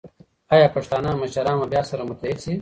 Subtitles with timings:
[0.53, 2.53] ایا پښتانه مشران به بیا سره متحد شي؟